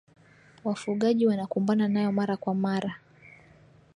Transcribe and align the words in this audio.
wafugaji 0.63 1.27
wanakumbana 1.27 1.87
nayo 1.87 2.11
mara 2.11 2.37
kwa 2.37 2.55
mara 2.55 2.95